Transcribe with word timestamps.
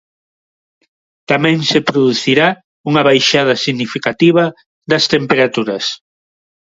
Tamén 1.29 1.57
se 1.71 1.79
producirá 1.89 2.47
unha 2.89 3.05
baixada 3.09 3.55
significativa 3.65 4.43
das 4.89 5.03
temperaturas. 5.13 5.85